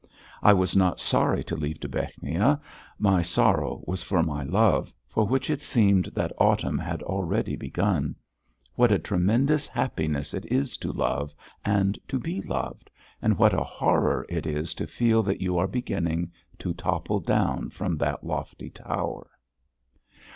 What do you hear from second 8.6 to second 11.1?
What a tremendous happiness it is to